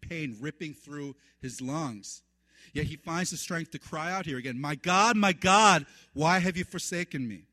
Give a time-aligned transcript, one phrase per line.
[0.00, 2.22] pain ripping through his lungs.
[2.72, 6.38] Yet he finds the strength to cry out here again, My God, my God, why
[6.38, 7.44] have you forsaken me?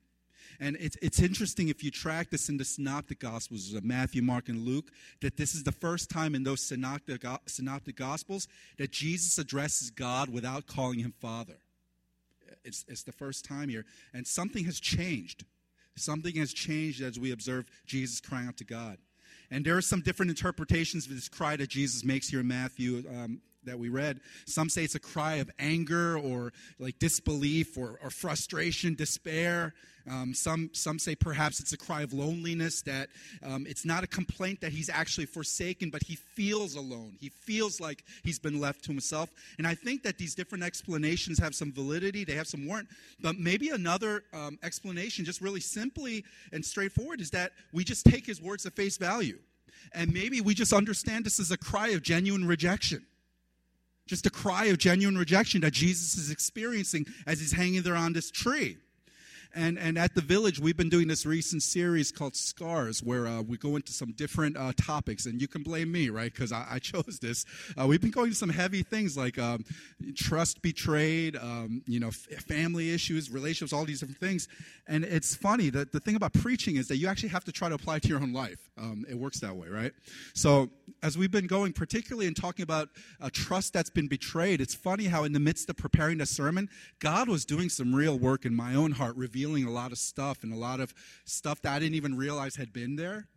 [0.59, 4.49] And it's, it's interesting if you track this in the synoptic gospels, of Matthew, Mark,
[4.49, 8.47] and Luke, that this is the first time in those synoptic, synoptic gospels
[8.77, 11.57] that Jesus addresses God without calling him Father.
[12.65, 13.85] It's, it's the first time here.
[14.13, 15.45] And something has changed.
[15.95, 18.97] Something has changed as we observe Jesus crying out to God.
[19.49, 23.03] And there are some different interpretations of this cry that Jesus makes here in Matthew.
[23.09, 24.19] Um, that we read.
[24.45, 29.73] Some say it's a cry of anger or like disbelief or, or frustration, despair.
[30.09, 33.09] Um, some, some say perhaps it's a cry of loneliness, that
[33.43, 37.17] um, it's not a complaint that he's actually forsaken, but he feels alone.
[37.19, 39.29] He feels like he's been left to himself.
[39.57, 42.87] And I think that these different explanations have some validity, they have some warrant.
[43.19, 48.25] But maybe another um, explanation, just really simply and straightforward, is that we just take
[48.25, 49.39] his words at face value.
[49.93, 53.05] And maybe we just understand this as a cry of genuine rejection
[54.07, 58.13] just a cry of genuine rejection that Jesus is experiencing as he's hanging there on
[58.13, 58.77] this tree.
[59.57, 63.41] And, and at the village, we've been doing this recent series called Scars, where uh,
[63.41, 65.25] we go into some different uh, topics.
[65.25, 66.31] And you can blame me, right?
[66.31, 67.43] Because I, I, chose this.
[67.75, 69.65] Uh, we've been going to some heavy things like um,
[70.15, 74.47] trust betrayed, um, you know, f- family issues, relationships, all these different things.
[74.87, 77.67] And it's funny that the thing about preaching is that you actually have to try
[77.67, 78.69] to apply it to your own life.
[78.77, 79.91] Um, it works that way, right?
[80.35, 80.69] So
[81.03, 85.05] as we've been going, particularly in talking about a trust that's been betrayed, it's funny
[85.05, 88.55] how in the midst of preparing the sermon, God was doing some real work in
[88.55, 90.93] my own heart, revealing revealing a lot of stuff and a lot of
[91.25, 93.27] stuff that I didn't even realize had been there.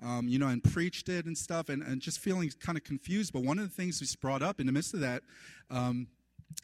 [0.00, 3.32] Um, you know, and preached it and stuff, and, and just feeling kind of confused.
[3.32, 5.24] But one of the things he's brought up in the midst of that,
[5.72, 6.06] um,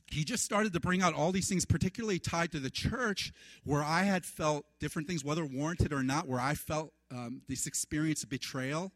[0.06, 3.32] he just started to bring out all these things, particularly tied to the church,
[3.64, 7.66] where I had felt different things, whether warranted or not, where I felt um, this
[7.66, 8.92] experience of betrayal.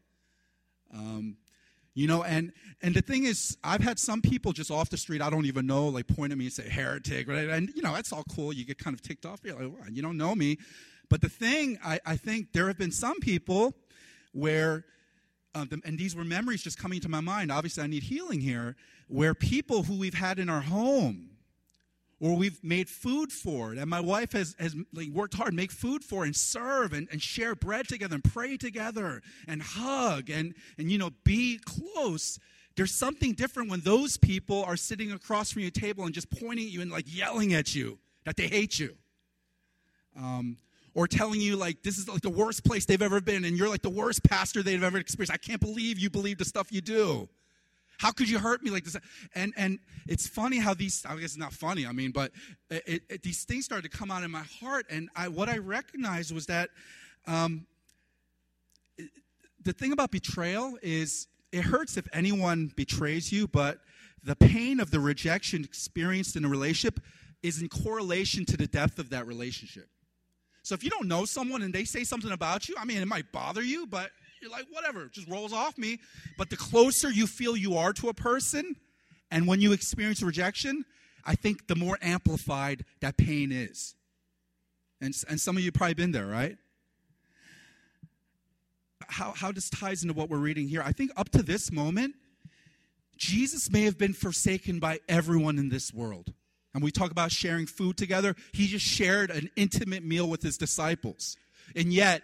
[1.99, 5.21] You know, and and the thing is, I've had some people just off the street,
[5.21, 7.49] I don't even know, like point at me and say heretic, right?
[7.49, 8.53] And you know, that's all cool.
[8.53, 9.41] You get kind of ticked off.
[9.43, 10.59] You're like, well, you don't know me.
[11.09, 13.73] But the thing, I, I think there have been some people
[14.31, 14.85] where,
[15.53, 17.51] uh, the, and these were memories just coming to my mind.
[17.51, 18.77] Obviously, I need healing here.
[19.09, 21.31] Where people who we've had in our home,
[22.19, 23.79] or we've made food for it.
[23.79, 24.75] And my wife has, has
[25.11, 29.21] worked hard, make food for and serve and, and share bread together and pray together
[29.47, 32.37] and hug and, and, you know, be close.
[32.75, 36.65] There's something different when those people are sitting across from your table and just pointing
[36.65, 38.95] at you and like yelling at you that they hate you.
[40.17, 40.57] Um,
[40.95, 43.69] or telling you like this is like the worst place they've ever been and you're
[43.69, 45.31] like the worst pastor they've ever experienced.
[45.31, 47.29] I can't believe you believe the stuff you do.
[47.99, 48.95] How could you hurt me like this?
[49.35, 49.77] And and
[50.07, 52.31] it's funny how these, I guess it's not funny, I mean, but
[52.69, 54.85] it, it, these things started to come out in my heart.
[54.89, 56.69] And I, what I recognized was that
[57.27, 57.67] um,
[59.61, 63.79] the thing about betrayal is it hurts if anyone betrays you, but
[64.23, 67.01] the pain of the rejection experienced in a relationship
[67.43, 69.89] is in correlation to the depth of that relationship.
[70.63, 73.07] So if you don't know someone and they say something about you, I mean, it
[73.07, 74.11] might bother you, but
[74.41, 75.99] you're like, whatever, just rolls off me.
[76.37, 78.75] But the closer you feel you are to a person,
[79.31, 80.85] and when you experience rejection,
[81.25, 83.95] I think the more amplified that pain is.
[85.01, 86.57] And, and some of you probably been there, right?
[89.07, 90.81] How, how this ties into what we're reading here.
[90.83, 92.15] I think up to this moment,
[93.17, 96.33] Jesus may have been forsaken by everyone in this world.
[96.73, 98.35] And we talk about sharing food together.
[98.53, 101.35] He just shared an intimate meal with his disciples.
[101.75, 102.21] And yet,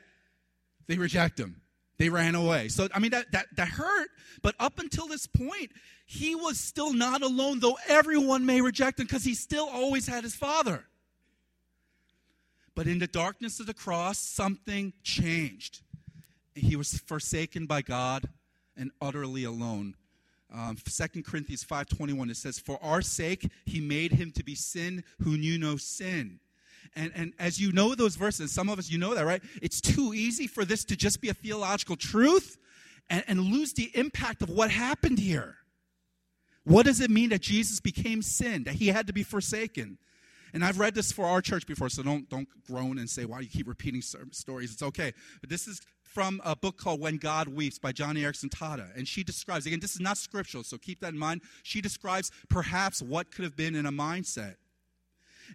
[0.88, 1.62] they reject him.
[1.98, 2.68] They ran away.
[2.68, 4.10] So, I mean, that, that, that hurt.
[4.42, 5.72] But up until this point,
[6.06, 10.24] he was still not alone, though everyone may reject him because he still always had
[10.24, 10.86] his father.
[12.76, 15.82] But in the darkness of the cross, something changed.
[16.54, 18.30] He was forsaken by God
[18.76, 19.96] and utterly alone.
[20.54, 25.04] Um, 2 Corinthians 5.21, it says, For our sake, he made him to be sin
[25.22, 26.40] who knew no sin
[26.96, 29.42] and, and as you know those verses, some of us, you know that, right?
[29.62, 32.58] It's too easy for this to just be a theological truth
[33.10, 35.58] and, and lose the impact of what happened here.
[36.64, 39.98] What does it mean that Jesus became sin, that he had to be forsaken?
[40.54, 43.40] And I've read this for our church before, so don't, don't groan and say, why
[43.40, 44.72] do you keep repeating stories.
[44.72, 45.14] It's okay.
[45.42, 48.88] But this is from a book called When God Weeps by Joni Eareckson Tada.
[48.96, 51.42] And she describes, again, this is not scriptural, so keep that in mind.
[51.64, 54.56] She describes perhaps what could have been in a mindset.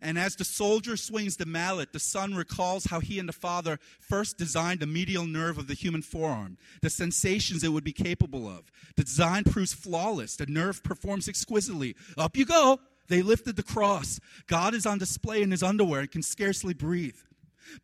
[0.00, 3.78] And as the soldier swings the mallet, the son recalls how he and the father
[3.98, 8.48] first designed the medial nerve of the human forearm, the sensations it would be capable
[8.48, 8.70] of.
[8.96, 10.36] The design proves flawless.
[10.36, 11.96] The nerve performs exquisitely.
[12.16, 12.80] Up you go.
[13.08, 14.20] They lifted the cross.
[14.46, 17.16] God is on display in his underwear and can scarcely breathe.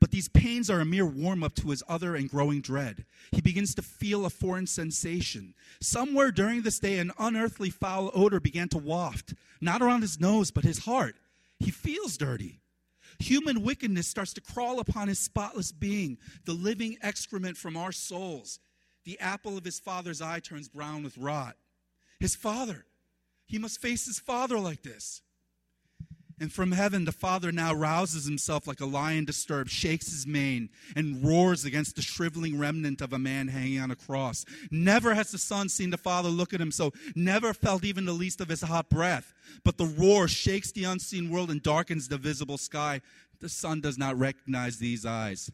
[0.00, 3.04] But these pains are a mere warm up to his other and growing dread.
[3.32, 5.54] He begins to feel a foreign sensation.
[5.80, 10.50] Somewhere during this day, an unearthly foul odor began to waft, not around his nose,
[10.50, 11.16] but his heart.
[11.58, 12.60] He feels dirty.
[13.18, 18.58] Human wickedness starts to crawl upon his spotless being, the living excrement from our souls.
[19.04, 21.56] The apple of his father's eye turns brown with rot.
[22.18, 22.86] His father,
[23.46, 25.22] he must face his father like this.
[26.38, 30.68] And from heaven, the Father now rouses himself like a lion disturbed, shakes his mane,
[30.94, 34.44] and roars against the shriveling remnant of a man hanging on a cross.
[34.70, 38.12] Never has the Son seen the Father look at him so, never felt even the
[38.12, 39.32] least of his hot breath.
[39.64, 43.00] But the roar shakes the unseen world and darkens the visible sky.
[43.40, 45.50] The Son does not recognize these eyes.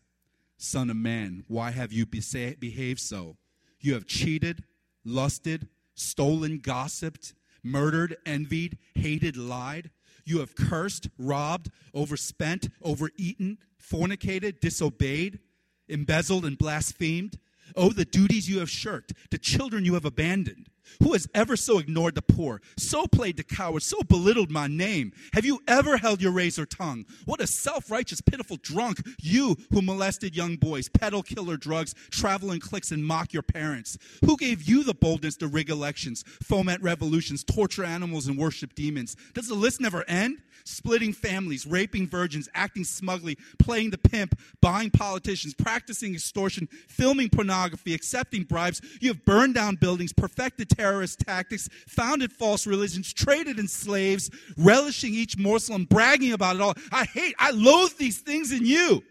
[0.57, 3.37] Son of man, why have you behaved so?
[3.81, 4.65] You have cheated,
[5.05, 9.91] lusted, stolen, gossiped, murdered, envied, hated, lied.
[10.25, 15.41] You have cursed, robbed, overspent, overeaten, fornicated, disobeyed,
[15.89, 17.39] embezzled, and blasphemed.
[17.75, 20.69] Oh, the duties you have shirked, the children you have abandoned.
[21.03, 25.13] Who has ever so ignored the poor, so played the coward, so belittled my name?
[25.33, 27.05] Have you ever held your razor tongue?
[27.25, 32.53] What a self righteous, pitiful drunk, you who molested young boys, peddle killer drugs, travel
[32.53, 33.99] in cliques, and mock your parents.
[34.25, 39.17] Who gave you the boldness to rig elections, foment revolutions, torture animals, and worship demons?
[39.35, 40.39] Does the list never end?
[40.65, 47.95] Splitting families, raping virgins, acting smugly, playing the pimp, buying politicians, practicing extortion, filming pornography,
[47.95, 48.81] accepting bribes.
[49.01, 55.15] You have burned down buildings, perfected terrorist tactics, founded false religions, traded in slaves, relishing
[55.15, 56.75] each morsel and bragging about it all.
[56.91, 59.05] I hate, I loathe these things in you.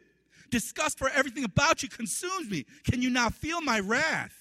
[0.50, 2.66] Disgust for everything about you consumes me.
[2.84, 4.36] Can you not feel my wrath?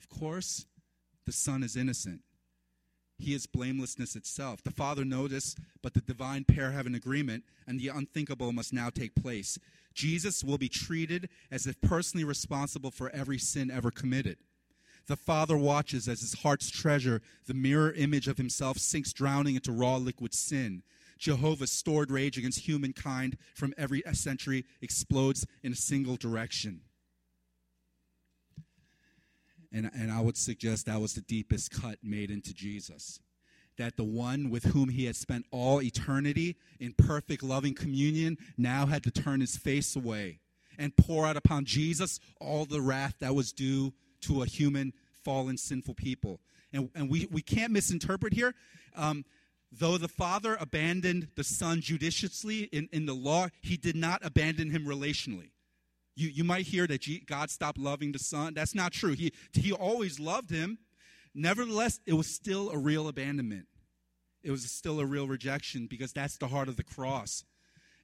[0.00, 0.64] Of course,
[1.26, 2.22] the Son is innocent.
[3.18, 4.62] He is blamelessness itself.
[4.62, 8.88] The Father noticed, but the divine pair have an agreement, and the unthinkable must now
[8.88, 9.58] take place.
[9.92, 14.38] Jesus will be treated as if personally responsible for every sin ever committed.
[15.06, 19.72] The Father watches as his heart's treasure, the mirror image of himself, sinks drowning into
[19.72, 20.82] raw liquid sin.
[21.18, 26.80] Jehovah's stored rage against humankind from every century explodes in a single direction.
[29.72, 33.20] And, and I would suggest that was the deepest cut made into Jesus.
[33.76, 38.86] That the one with whom he had spent all eternity in perfect loving communion now
[38.86, 40.40] had to turn his face away
[40.78, 45.56] and pour out upon Jesus all the wrath that was due to a human, fallen,
[45.56, 46.40] sinful people.
[46.72, 48.54] And, and we, we can't misinterpret here.
[48.96, 49.24] Um,
[49.72, 54.70] though the Father abandoned the Son judiciously in, in the law, he did not abandon
[54.70, 55.50] him relationally.
[56.16, 58.54] You, you might hear that God stopped loving the Son.
[58.54, 59.12] That's not true.
[59.12, 60.78] He, he always loved him.
[61.34, 63.66] Nevertheless, it was still a real abandonment.
[64.42, 67.44] It was still a real rejection because that's the heart of the cross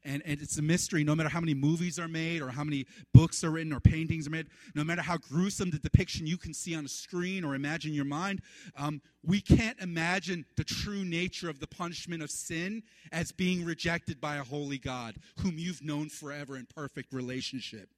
[0.07, 2.87] and, and it's a mystery no matter how many movies are made or how many
[3.13, 6.55] books are written or paintings are made no matter how gruesome the depiction you can
[6.55, 8.41] see on a screen or imagine in your mind
[8.77, 12.83] um, we can't imagine the true nature of the punishment of sin
[13.13, 17.89] as being rejected by a holy god whom you've known forever in perfect relationship.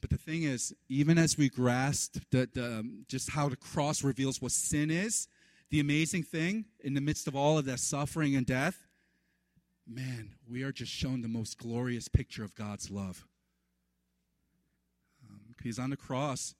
[0.00, 4.04] But the thing is, even as we grasp the, the, um, just how the cross
[4.04, 5.28] reveals what sin is,
[5.74, 8.86] the amazing thing in the midst of all of that suffering and death,
[9.84, 13.26] man, we are just shown the most glorious picture of God's love.
[15.28, 16.54] Um, because on the cross,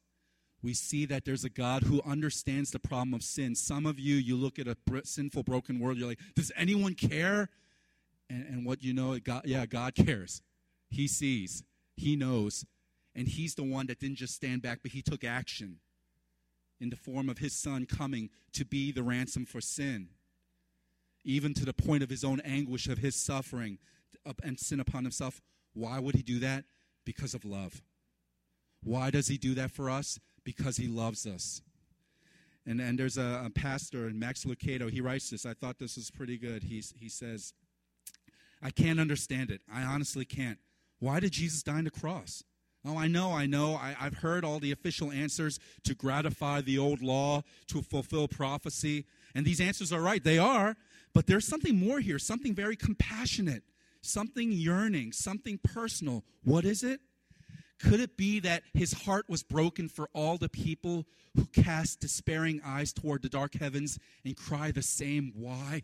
[0.64, 3.54] we see that there's a God who understands the problem of sin.
[3.54, 7.50] Some of you, you look at a sinful, broken world, you're like, does anyone care?
[8.28, 10.42] And, and what you know, yeah, God cares.
[10.90, 11.62] He sees,
[11.96, 12.66] He knows,
[13.14, 15.78] and He's the one that didn't just stand back, but He took action
[16.80, 20.08] in the form of his son coming to be the ransom for sin,
[21.24, 23.78] even to the point of his own anguish of his suffering
[24.42, 25.40] and sin upon himself.
[25.72, 26.64] Why would he do that?
[27.04, 27.82] Because of love.
[28.82, 30.18] Why does he do that for us?
[30.44, 31.62] Because he loves us.
[32.66, 35.44] And, and there's a, a pastor, Max Lucado, he writes this.
[35.44, 36.64] I thought this was pretty good.
[36.64, 37.52] He's, he says,
[38.62, 39.60] I can't understand it.
[39.72, 40.58] I honestly can't.
[40.98, 42.42] Why did Jesus die on the cross?
[42.86, 43.76] Oh, I know, I know.
[43.76, 49.06] I, have heard all the official answers to gratify the old law, to fulfill prophecy.
[49.34, 50.22] And these answers are right.
[50.22, 50.76] They are.
[51.14, 53.62] But there's something more here, something very compassionate,
[54.02, 56.24] something yearning, something personal.
[56.42, 57.00] What is it?
[57.80, 62.60] Could it be that his heart was broken for all the people who cast despairing
[62.64, 65.82] eyes toward the dark heavens and cry the same why?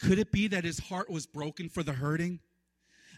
[0.00, 2.40] Could it be that his heart was broken for the hurting?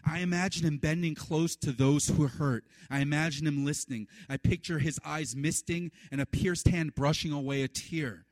[0.05, 2.63] I imagine him bending close to those who hurt.
[2.89, 4.07] I imagine him listening.
[4.29, 8.25] I picture his eyes misting and a pierced hand brushing away a tear.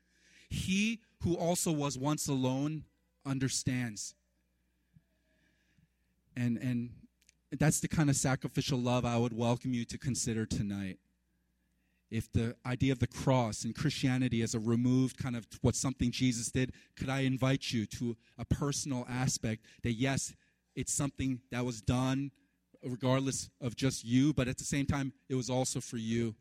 [0.49, 2.85] He who also was once alone,
[3.25, 4.15] understands.
[6.35, 6.89] And and
[7.57, 10.99] that's the kind of sacrificial love I would welcome you to consider tonight.
[12.11, 16.11] If the idea of the cross and Christianity as a removed kind of what something
[16.11, 20.33] Jesus did, could I invite you to a personal aspect that yes,
[20.79, 22.31] it's something that was done
[22.81, 26.35] regardless of just you, but at the same time, it was also for you.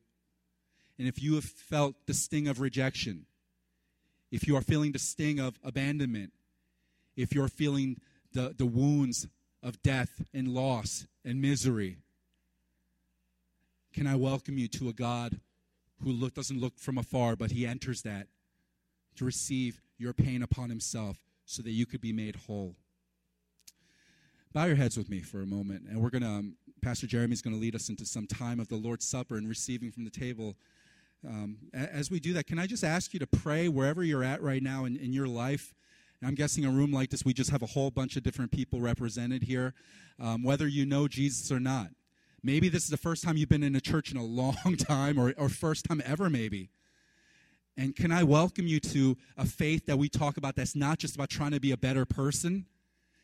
[0.96, 3.26] And if you have felt the sting of rejection,
[4.30, 6.32] if you are feeling the sting of abandonment,
[7.16, 7.96] if you're feeling
[8.32, 9.26] the, the wounds
[9.60, 11.96] of death and loss and misery,
[13.92, 15.40] can I welcome you to a God
[16.04, 18.28] who look, doesn't look from afar, but he enters that
[19.16, 22.76] to receive your pain upon himself so that you could be made whole?
[24.54, 27.42] Bow your heads with me for a moment, and we're going to, um, Pastor Jeremy's
[27.42, 30.10] going to lead us into some time of the Lord's Supper and receiving from the
[30.10, 30.56] table.
[31.28, 34.42] Um, as we do that, can I just ask you to pray wherever you're at
[34.42, 35.74] right now in, in your life?
[36.24, 38.80] I'm guessing a room like this, we just have a whole bunch of different people
[38.80, 39.74] represented here,
[40.18, 41.88] um, whether you know Jesus or not.
[42.42, 45.18] Maybe this is the first time you've been in a church in a long time,
[45.18, 46.70] or, or first time ever, maybe.
[47.76, 51.14] And can I welcome you to a faith that we talk about that's not just
[51.14, 52.64] about trying to be a better person,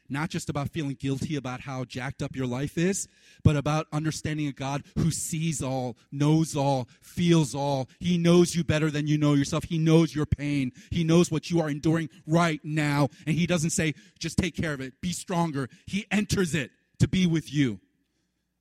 [0.09, 3.09] not just about feeling guilty about how jacked up your life is,
[3.43, 7.89] but about understanding a God who sees all, knows all, feels all.
[7.99, 9.65] He knows you better than you know yourself.
[9.65, 10.73] He knows your pain.
[10.91, 13.09] He knows what you are enduring right now.
[13.27, 15.69] And He doesn't say, just take care of it, be stronger.
[15.87, 17.81] He enters it to be with you,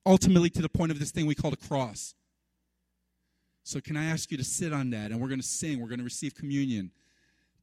[0.06, 2.16] ultimately to the point of this thing we call the cross.
[3.66, 5.12] So, can I ask you to sit on that?
[5.12, 6.92] And we're going to sing, we're going to receive communion.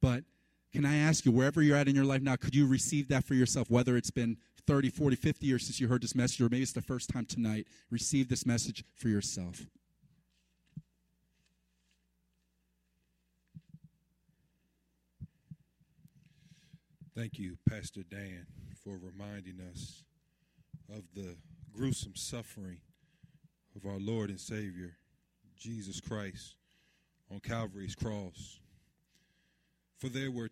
[0.01, 0.23] But
[0.71, 3.25] can I ask you, wherever you're at in your life now, could you receive that
[3.25, 4.37] for yourself, whether it's been
[4.67, 7.25] 30, 40, 50 years since you heard this message, or maybe it's the first time
[7.25, 7.67] tonight?
[7.89, 9.61] Receive this message for yourself.
[17.13, 18.45] Thank you, Pastor Dan,
[18.81, 20.03] for reminding us
[20.89, 21.35] of the
[21.73, 22.79] gruesome suffering
[23.75, 24.95] of our Lord and Savior,
[25.57, 26.55] Jesus Christ,
[27.29, 28.61] on Calvary's cross.
[29.97, 30.49] For there were